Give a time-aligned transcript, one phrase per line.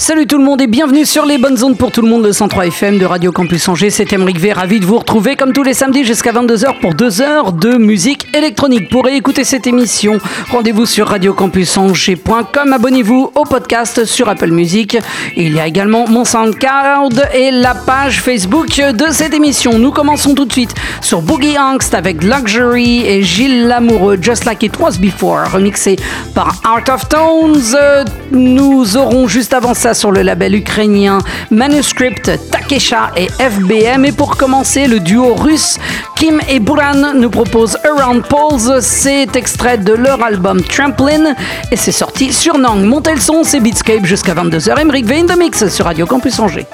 [0.00, 2.32] Salut tout le monde et bienvenue sur les bonnes ondes pour tout le monde, le
[2.32, 3.90] 103 FM de Radio Campus Angers.
[3.90, 7.20] C'est Emeric V, ravi de vous retrouver comme tous les samedis jusqu'à 22h pour 2
[7.20, 8.90] heures de musique électronique.
[8.90, 10.20] Pour écouter cette émission,
[10.52, 12.72] rendez-vous sur radiocampusangers.com.
[12.72, 14.96] Abonnez-vous au podcast sur Apple Music.
[15.36, 19.80] Il y a également mon SoundCloud et la page Facebook de cette émission.
[19.80, 24.62] Nous commençons tout de suite sur Boogie Angst avec Luxury et Gilles Lamoureux, Just Like
[24.62, 25.96] It Was Before, remixé
[26.36, 28.06] par Art of Tones.
[28.30, 31.18] Nous aurons juste avant ça sur le label ukrainien
[31.50, 34.04] Manuscript, Takesha et FBM.
[34.04, 35.78] Et pour commencer, le duo russe
[36.16, 38.82] Kim et Buran nous propose Around Poles.
[38.82, 41.34] C'est extrait de leur album Trampoline
[41.70, 42.82] et c'est sorti sur Nang.
[42.82, 44.80] Montez le son, c'est Beatscape jusqu'à 22h.
[44.80, 46.66] Emric V in the Mix sur Radio Campus Angers.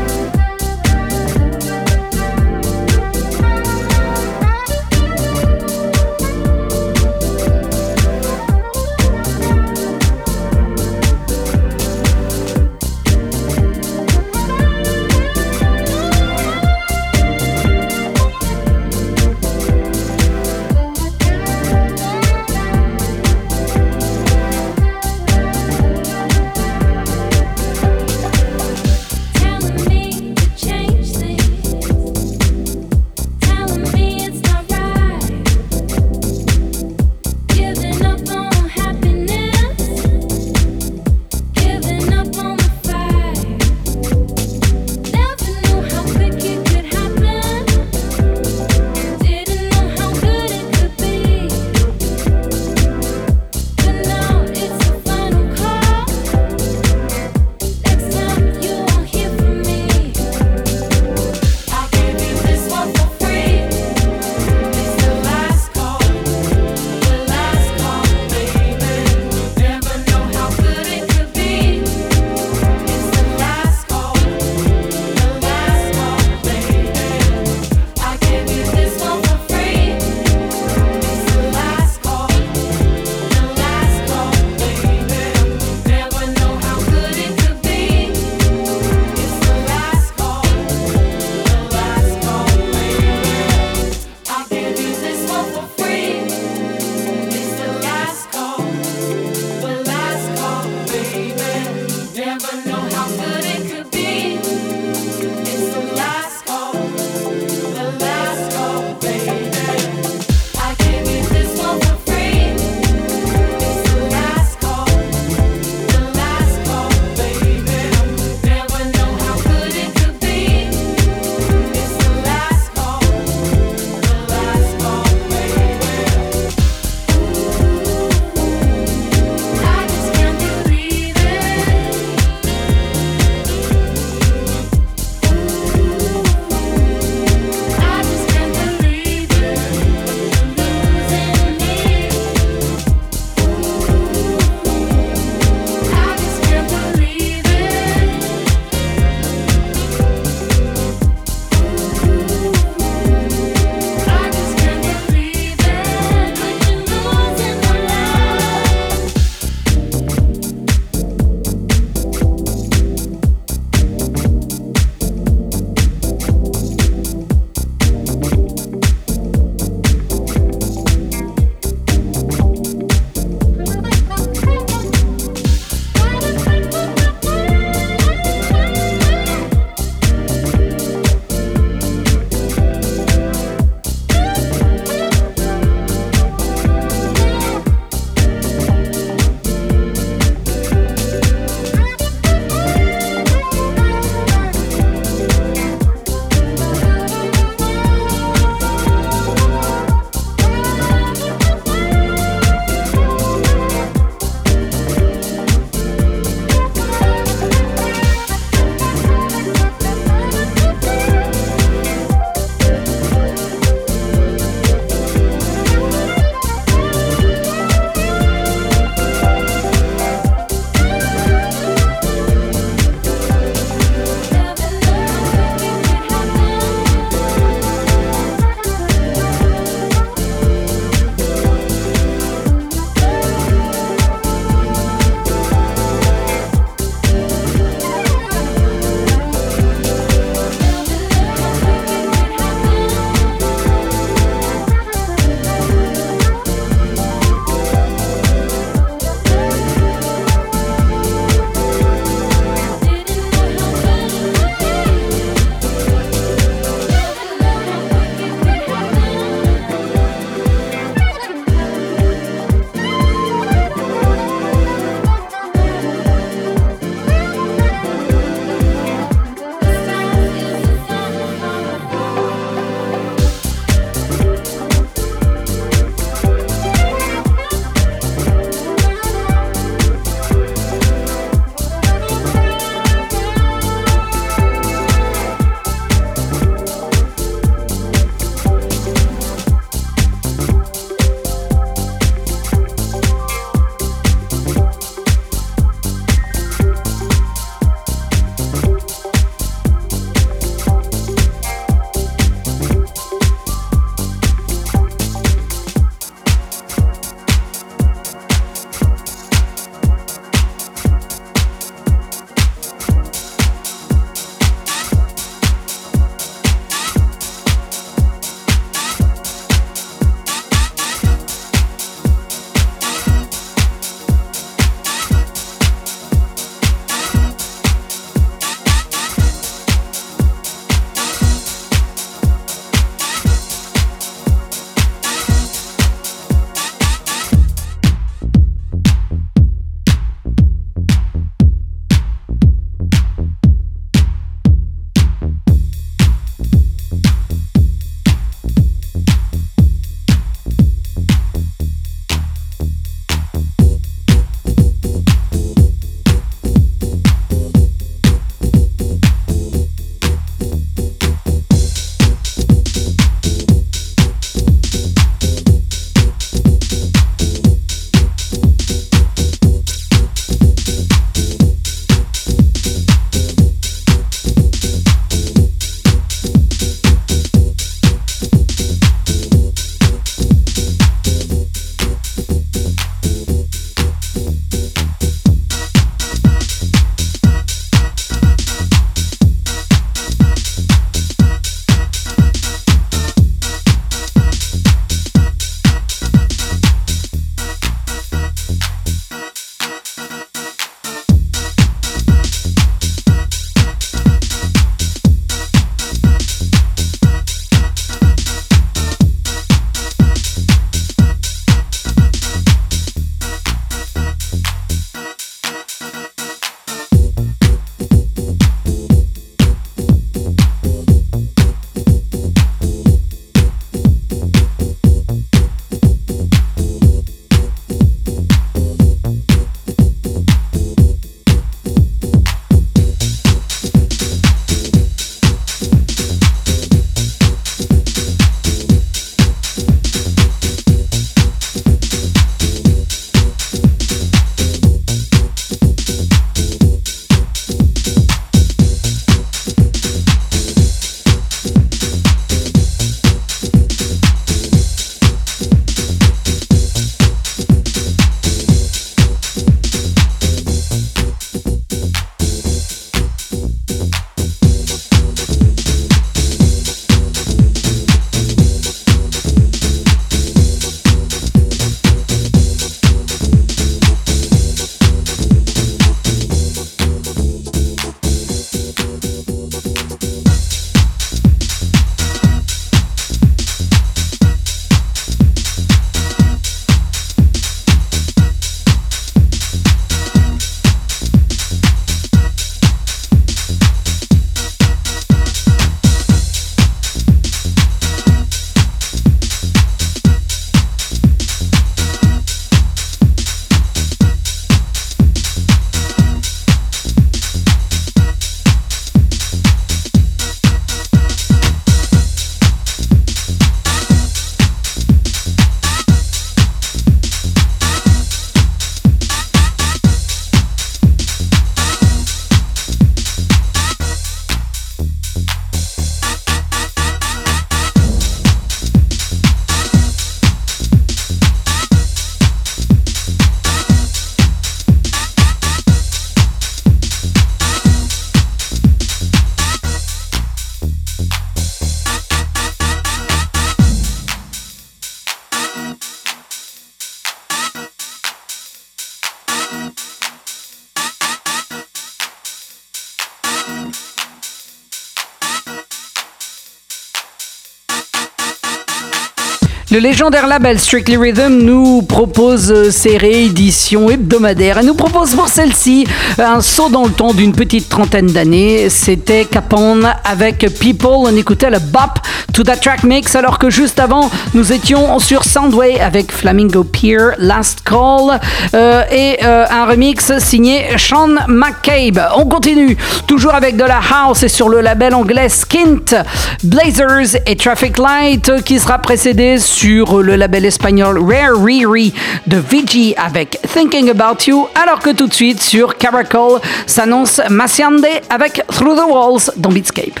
[559.78, 565.28] Le légendaire label Strictly Rhythm nous propose euh, ses rééditions hebdomadaires et nous propose pour
[565.28, 565.86] celle-ci
[566.18, 568.70] un saut dans le temps d'une petite trentaine d'années.
[568.70, 571.06] C'était Capone avec People.
[571.06, 572.00] On écoutait le bop
[572.32, 576.98] to the track mix alors que juste avant nous étions sur Soundway avec Flamingo Pier,
[577.18, 578.18] Last Call
[578.54, 582.00] euh, et euh, un remix signé Sean McCabe.
[582.16, 585.94] On continue toujours avec de la house et sur le label anglais Skint,
[586.42, 591.92] Blazers et Traffic Light qui sera précédé sur le label espagnol Rare Riri
[592.26, 597.84] de Vigi avec Thinking About You, alors que tout de suite sur Caracol s'annonce Massiande
[598.08, 600.00] avec Through the Walls dans Beatscape.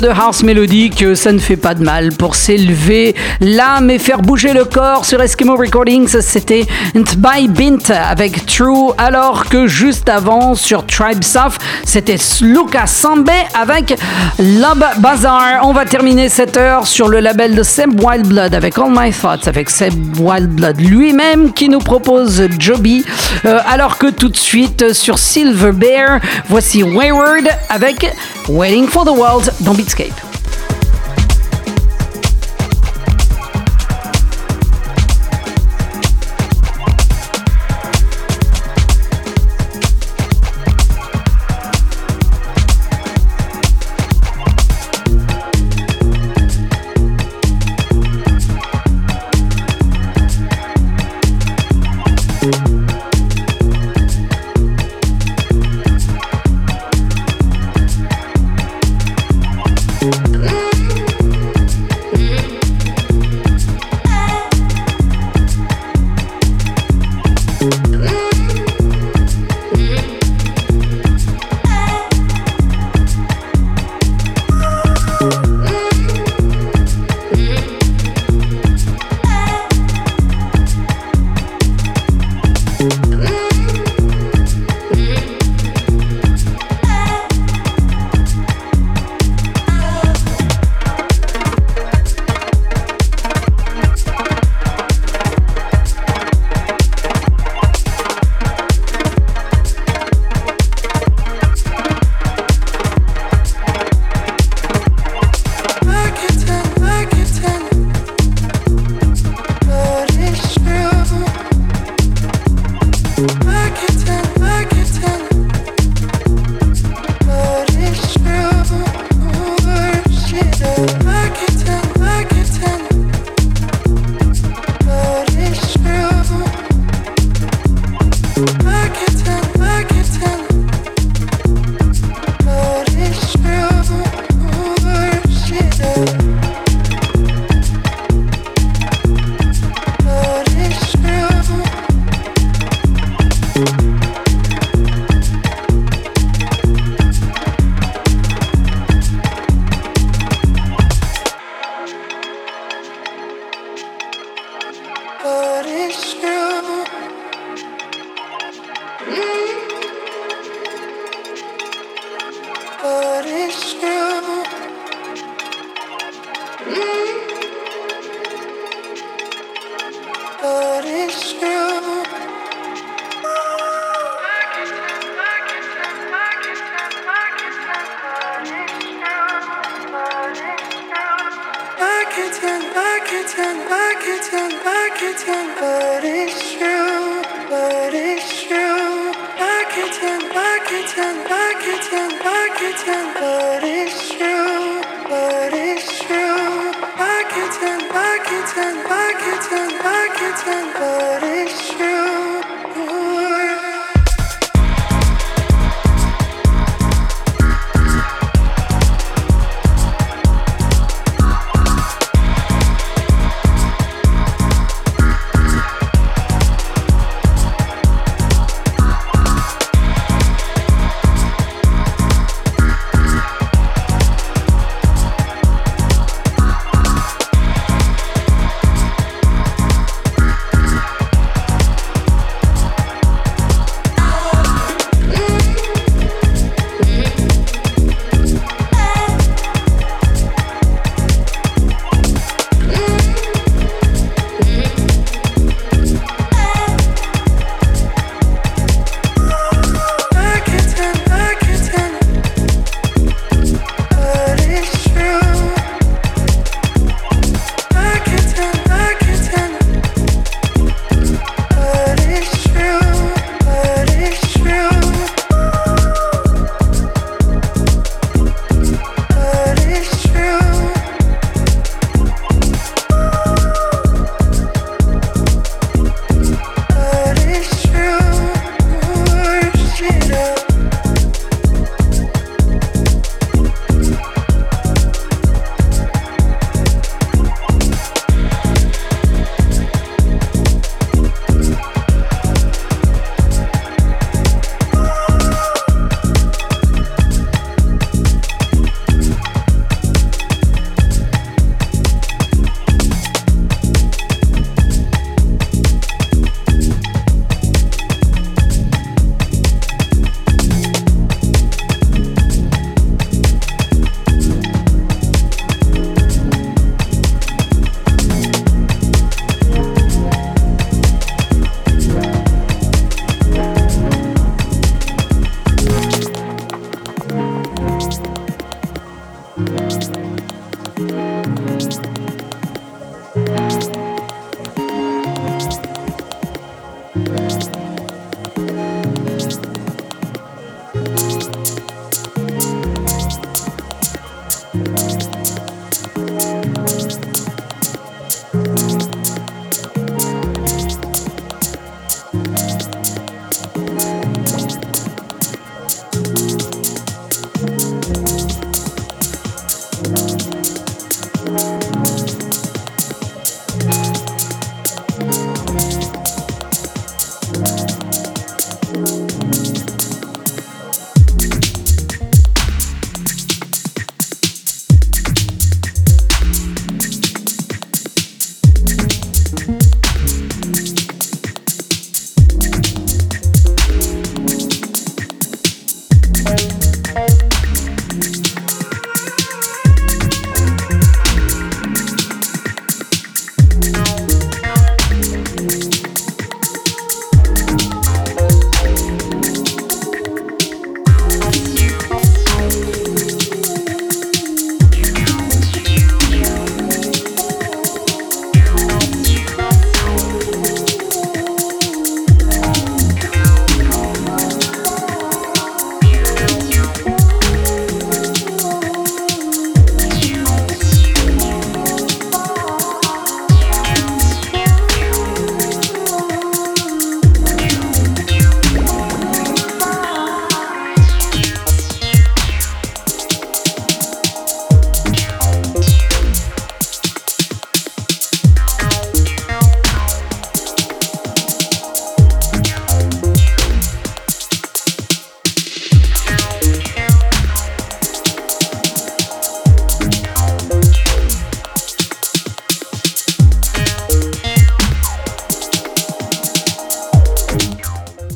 [0.00, 4.20] Peu de house mélodique, ça ne fait pas de mal pour s'élever l'âme et faire
[4.20, 6.20] bouger le corps sur Eskimo Recordings.
[6.20, 13.30] C'était by Bint avec True, alors que juste avant sur Tribe South, c'était Luca Sambe
[13.58, 13.98] avec
[14.38, 15.60] Love Bazaar.
[15.62, 19.48] On va terminer cette heure sur le label de Seb Wildblood avec All My Thoughts,
[19.48, 23.04] avec Seb Wildblood lui-même qui nous propose Joby,
[23.46, 28.06] euh, alors que tout de suite sur Silver Bear, voici Wayward avec
[28.48, 30.27] Waiting for the World dans Beatscape.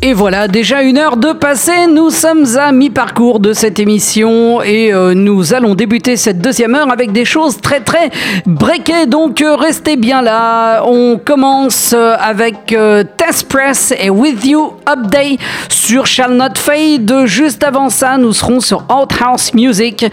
[0.04, 4.92] Et voilà, déjà une heure de passé, nous sommes à mi-parcours de cette émission et
[4.92, 8.10] euh, nous allons débuter cette deuxième heure avec des choses très très
[8.44, 10.82] breakées, donc euh, restez bien là.
[10.84, 12.74] On commence euh, avec
[13.16, 15.38] Test Press et With You Update
[15.68, 17.26] sur Shall Not Fade.
[17.26, 20.04] Juste avant ça, nous serons sur Outhouse Music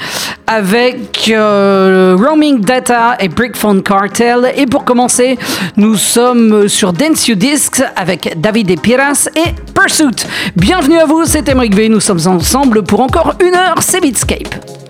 [0.45, 4.53] avec Roaming Data et Brickphone Cartel.
[4.55, 5.39] Et pour commencer,
[5.77, 9.55] nous sommes sur Dance You Discs avec David Epiras et
[10.55, 11.89] Bienvenue à vous, c'est Emric V.
[11.89, 14.88] Nous sommes ensemble pour encore une heure, c'est Beatscape.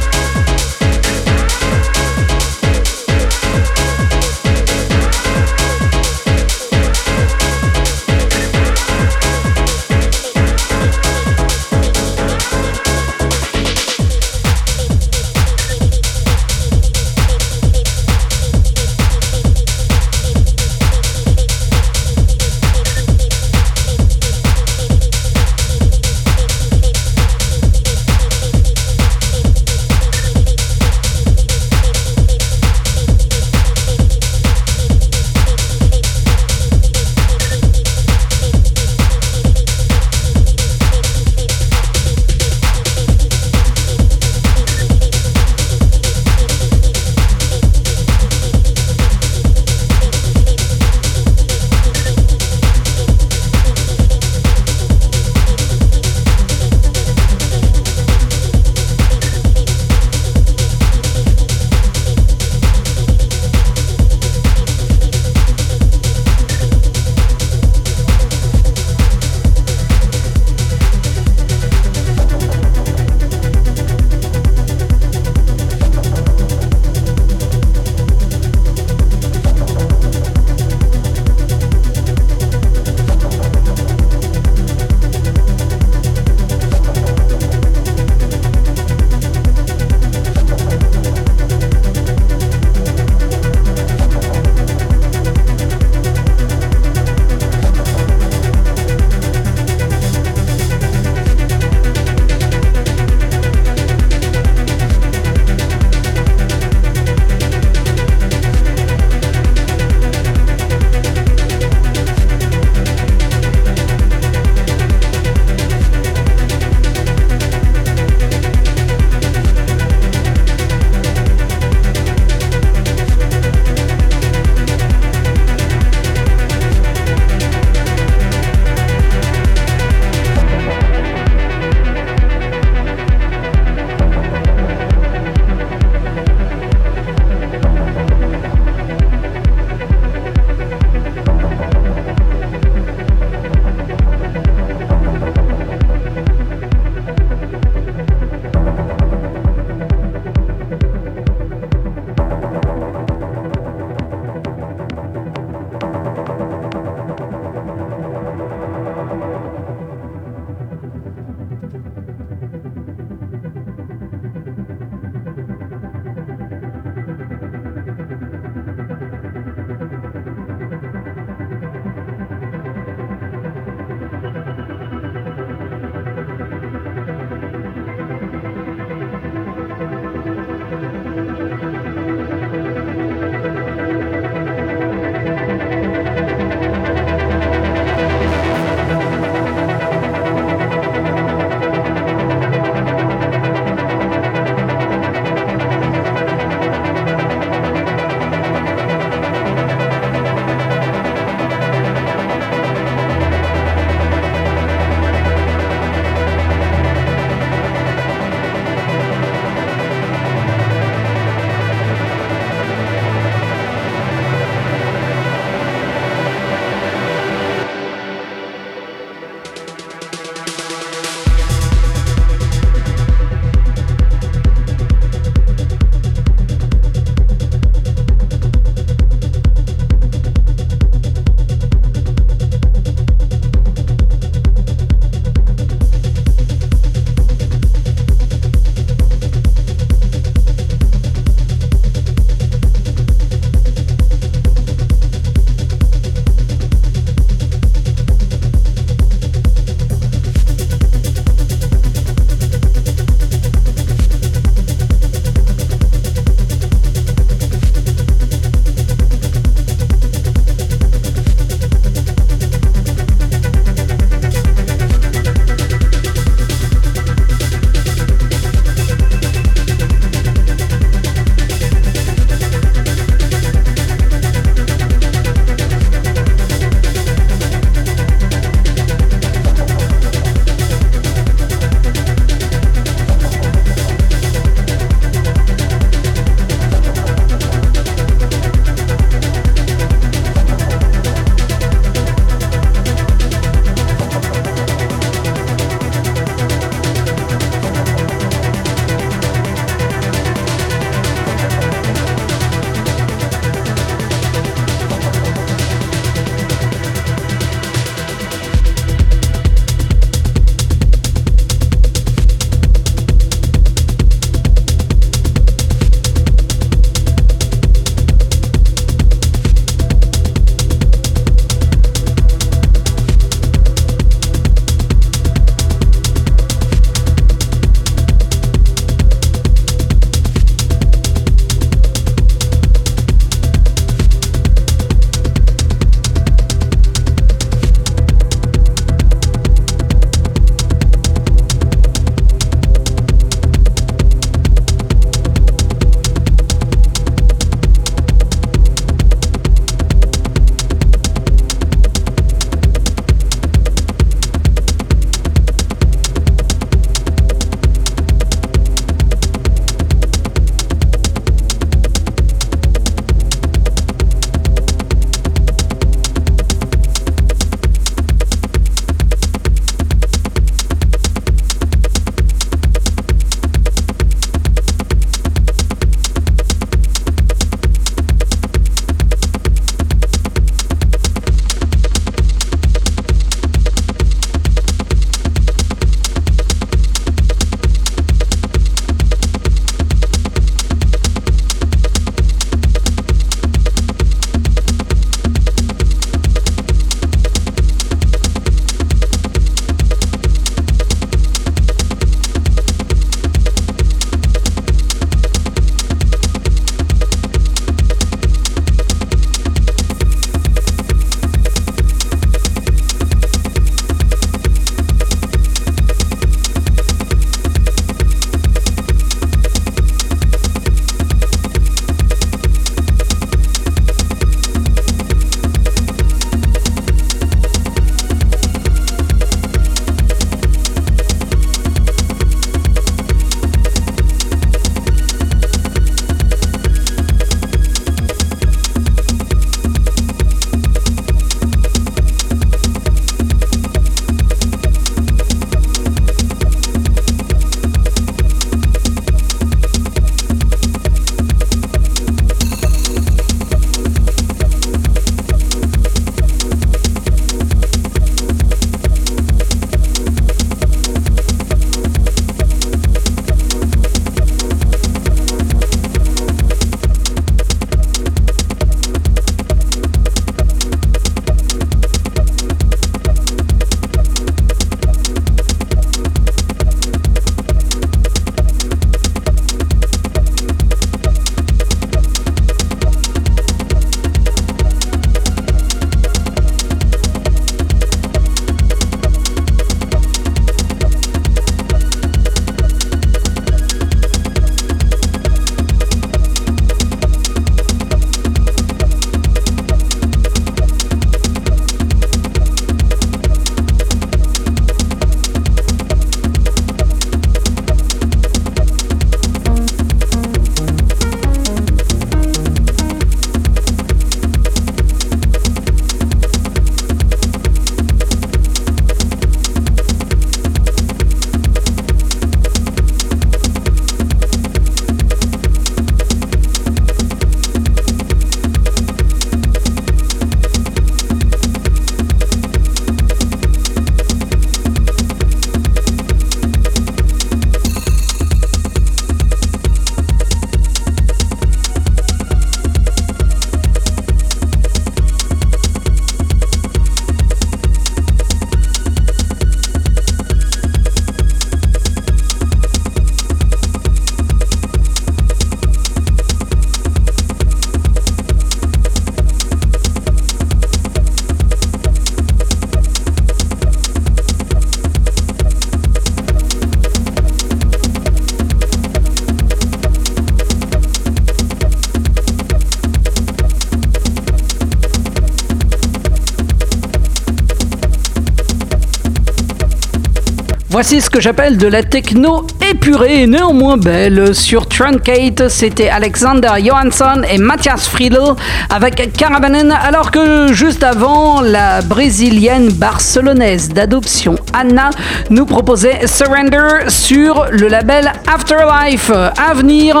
[580.82, 584.34] Voici ce que j'appelle de la techno épurée et néanmoins belle.
[584.34, 588.34] Sur Truncate, c'était Alexander Johansson et Matthias Friedel
[588.68, 594.90] avec Carabanen, alors que juste avant, la brésilienne barcelonaise d'adoption Anna
[595.30, 599.12] nous proposait Surrender sur le label Afterlife.
[599.12, 600.00] À venir,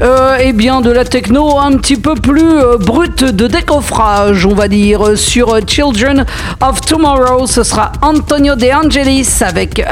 [0.00, 4.54] euh, eh bien de la techno un petit peu plus euh, brute de décoffrage, on
[4.54, 5.18] va dire.
[5.18, 6.24] Sur Children
[6.60, 9.82] of Tomorrow, ce sera Antonio De Angelis avec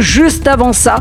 [0.00, 0.96] juste avant ça,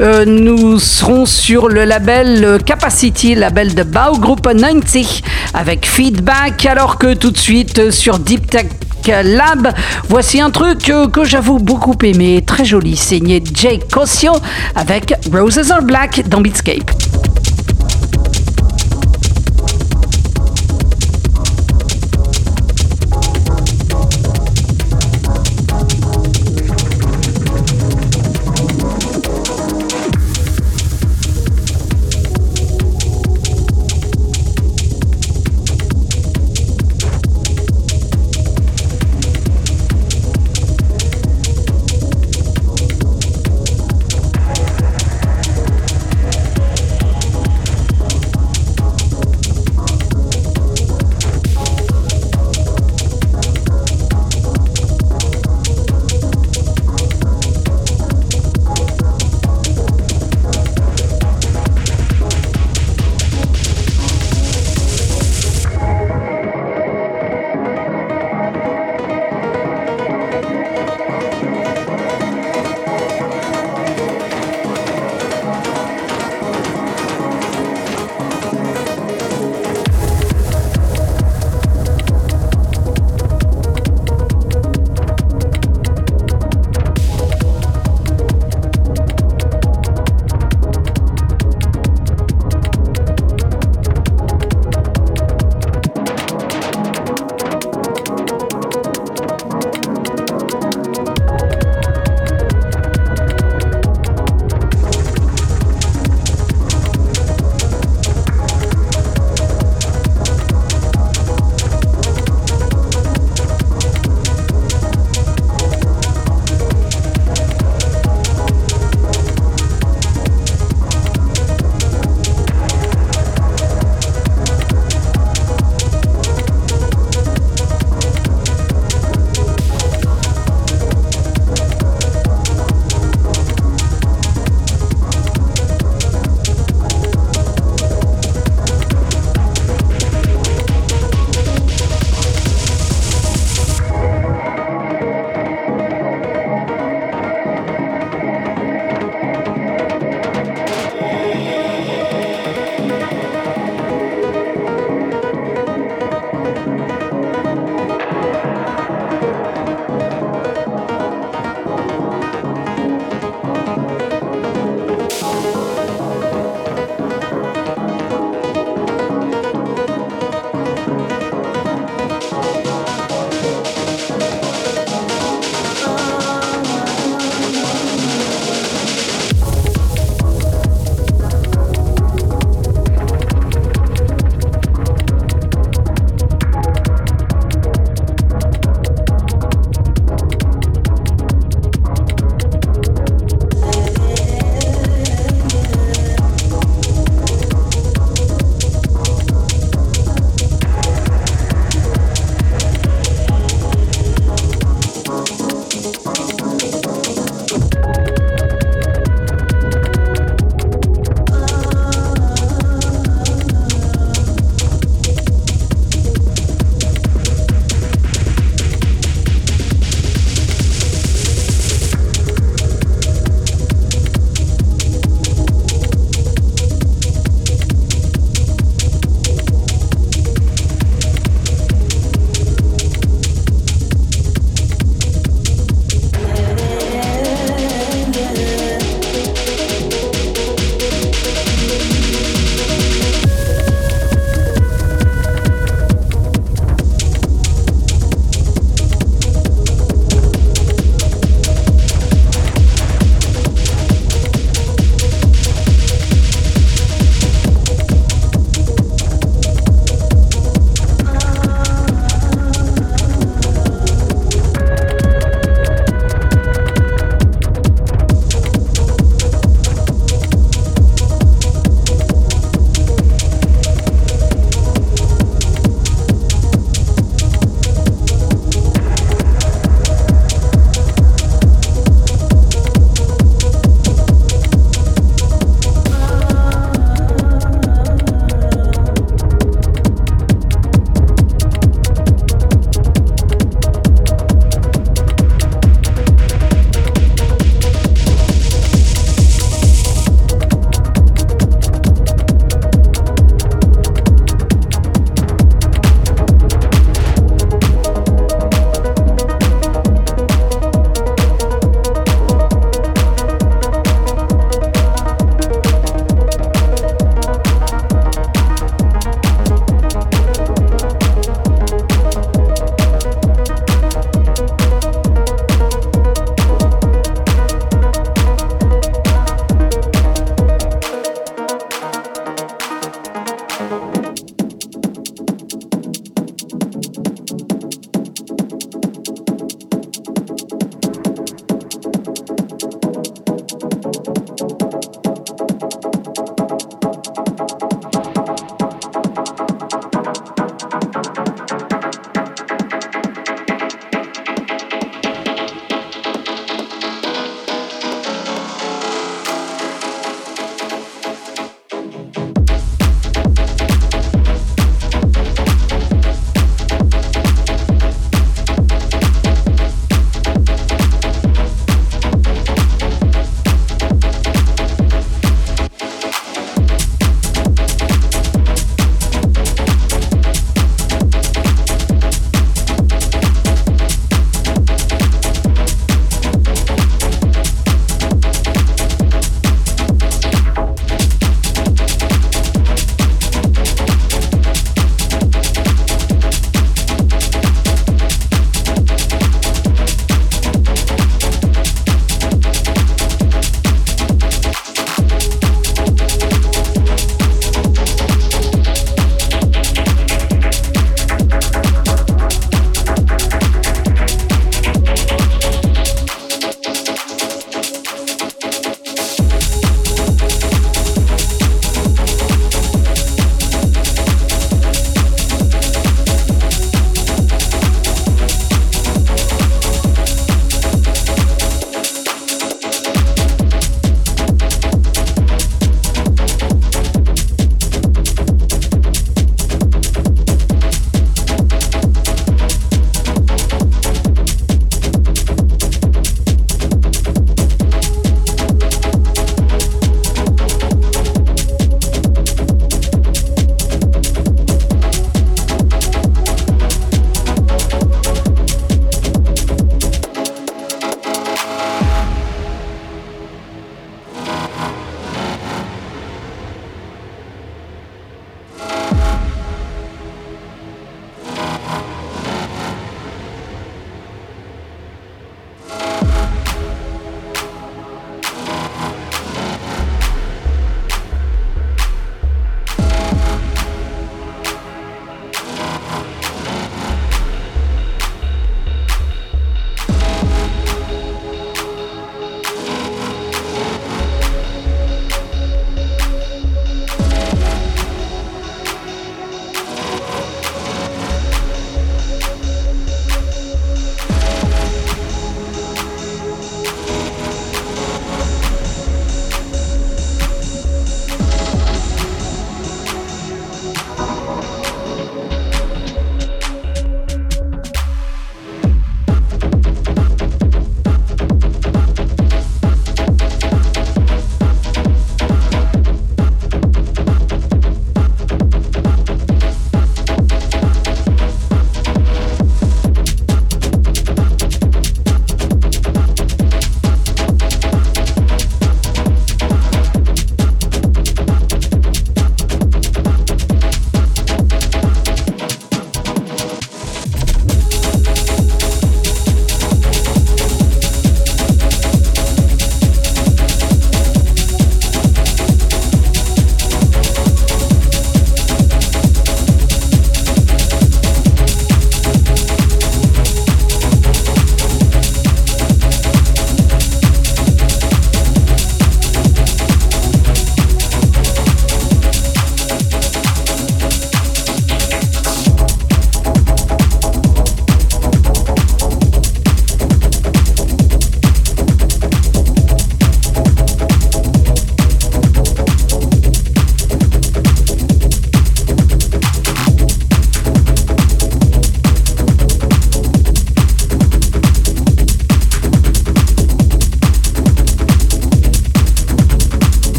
[0.00, 5.22] euh, nous serons sur le label Capacity, label de Bao Group 90
[5.54, 8.66] avec Feedback, alors que tout de suite sur Deep Tech
[9.06, 9.72] Lab.
[10.08, 14.32] Voici un truc que j'avoue beaucoup aimé, très joli, signé Jake Cosio
[14.74, 16.99] avec Roses Are Black dans Beatscape.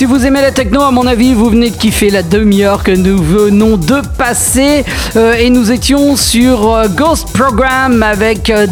[0.00, 2.90] Si vous aimez la techno, à mon avis, vous venez de kiffer la demi-heure que
[2.90, 4.82] nous venons de passer.
[5.14, 8.66] Euh, et nous étions sur euh, Ghost Program avec euh,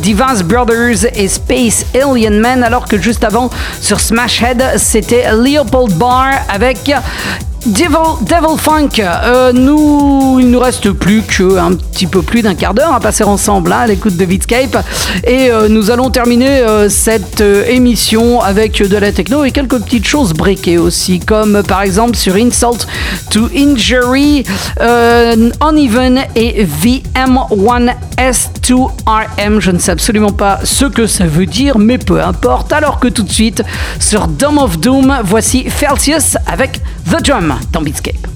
[0.47, 3.51] Brothers et Space Alien Man, alors que juste avant,
[3.83, 6.91] sur Smash Head, c'était Leopold Bar avec
[7.67, 12.95] Devil, Funk, euh, nous, il nous reste plus qu'un petit peu plus d'un quart d'heure
[12.95, 14.77] à passer ensemble hein, à l'écoute de Beatscape
[15.25, 20.07] et euh, nous allons terminer euh, cette émission avec de la techno et quelques petites
[20.07, 22.87] choses breakées aussi comme par exemple sur Insult
[23.31, 24.45] to Injury,
[24.81, 29.59] Uneven et VM1S2RM.
[29.59, 32.73] Je ne sais absolument pas ce que ça veut dire mais peu importe.
[32.73, 33.65] Alors que tout de suite
[33.99, 36.81] sur Dome of Doom, voici Felsius avec
[37.11, 38.28] The Drum dans Beatscape.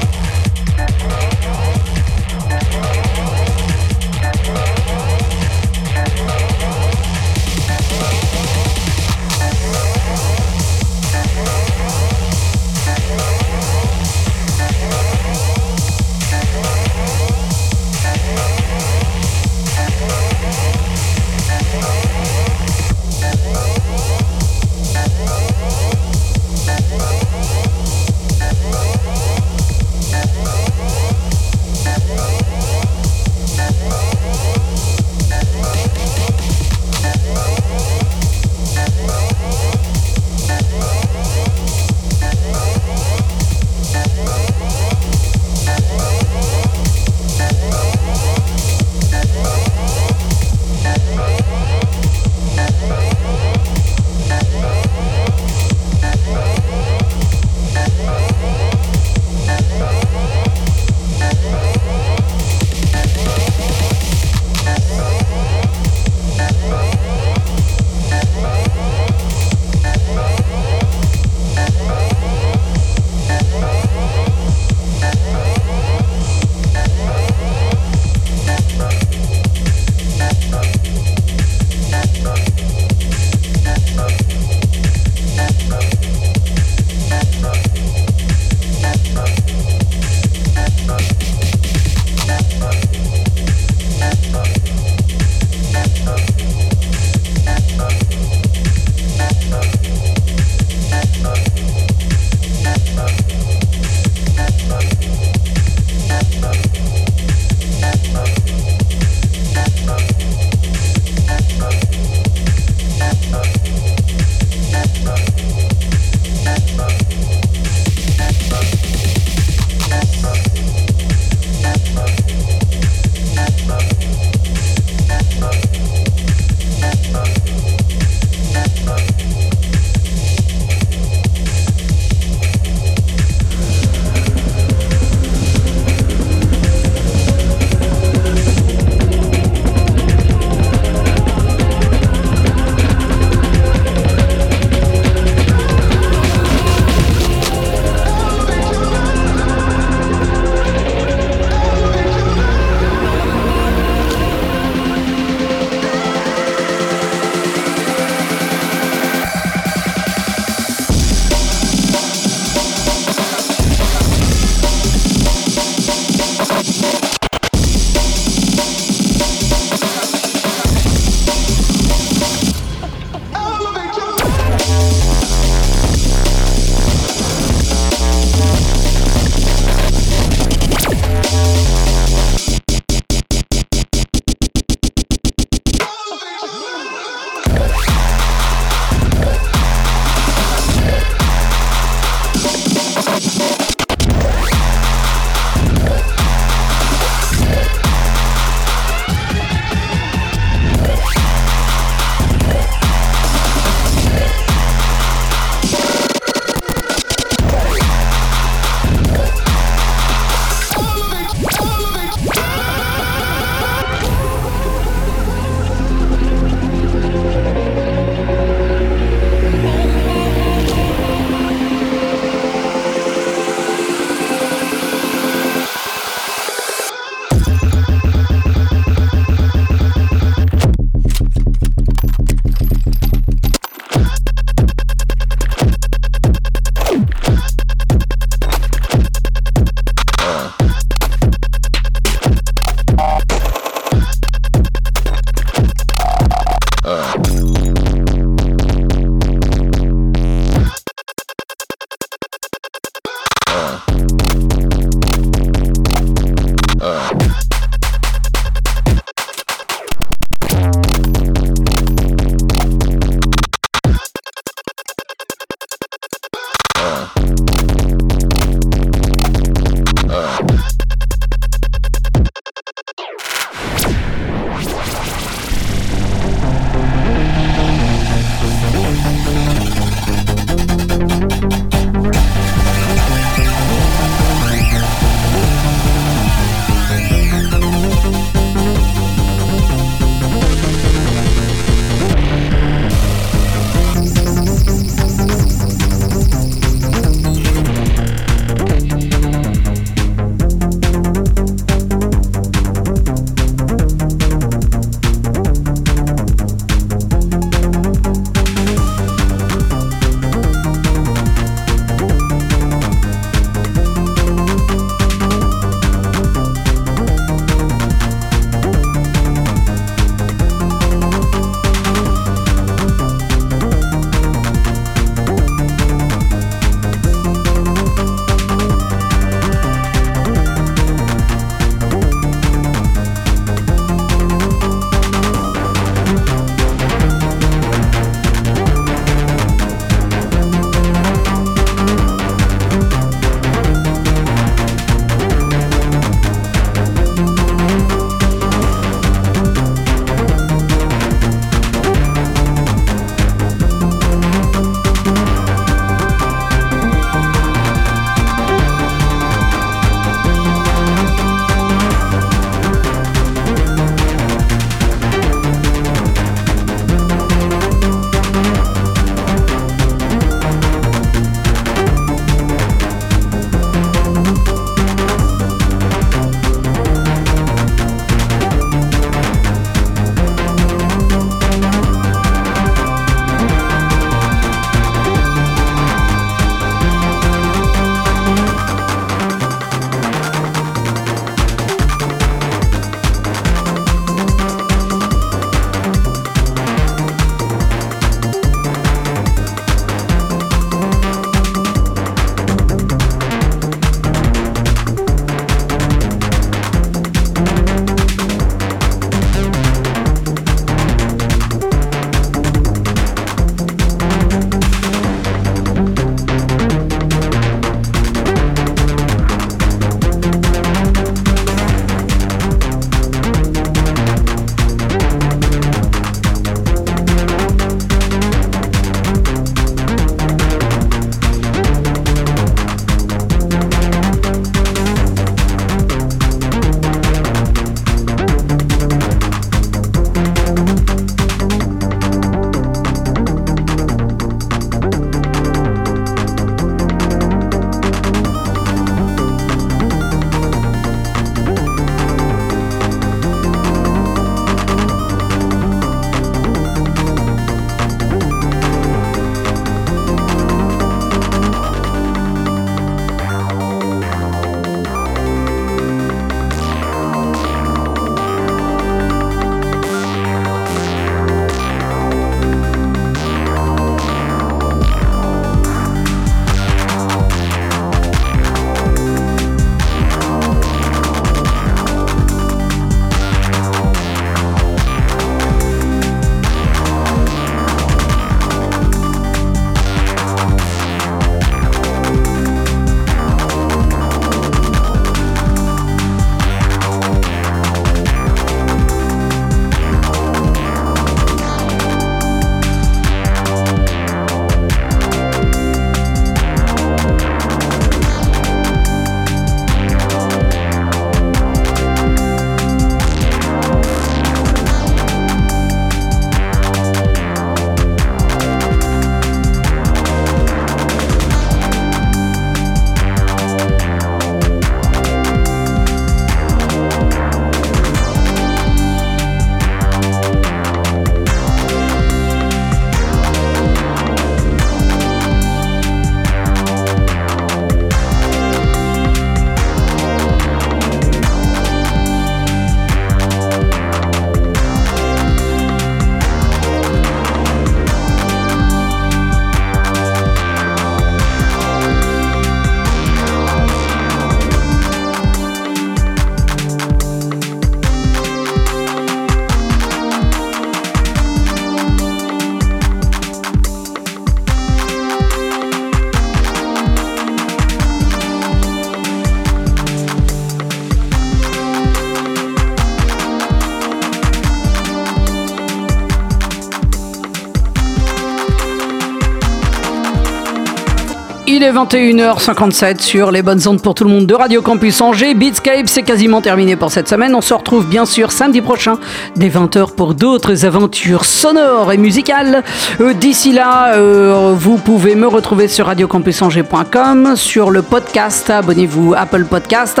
[581.58, 585.34] Il est 21h57 sur les bonnes ondes pour tout le monde de Radio Campus Angers.
[585.34, 587.34] Beatscape, c'est quasiment terminé pour cette semaine.
[587.34, 588.96] On se retrouve bien sûr samedi prochain
[589.34, 592.62] dès 20h pour d'autres aventures sonores et musicales.
[593.00, 599.44] Euh, d'ici là, euh, vous pouvez me retrouver sur radiocampusangers.com, sur le podcast, abonnez-vous Apple
[599.44, 600.00] Podcast,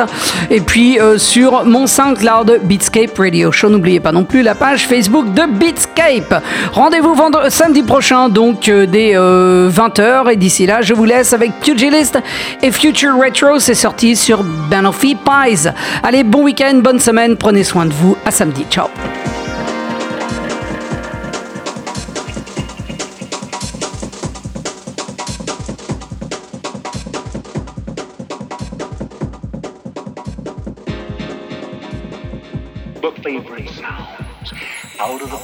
[0.50, 3.68] et puis euh, sur mon SoundCloud Beatscape Radio Show.
[3.68, 6.40] N'oubliez pas non plus la page Facebook de Beatscape.
[6.70, 7.16] Rendez-vous
[7.48, 10.30] samedi prochain, donc dès 20h.
[10.30, 12.18] Et d'ici là, je vous laisse avec Pugilist
[12.62, 13.58] et Future Retro.
[13.58, 15.68] C'est sorti sur Banoffi Pies.
[16.02, 17.36] Allez, bon week-end, bonne semaine.
[17.36, 18.16] Prenez soin de vous.
[18.24, 18.64] À samedi.
[18.70, 18.88] Ciao.
[35.00, 35.38] out of the